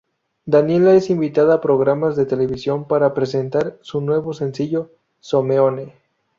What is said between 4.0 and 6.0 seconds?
nuevo sencillo "Someone".